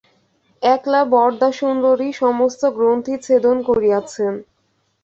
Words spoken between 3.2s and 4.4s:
ছেদন করিয়াছেন।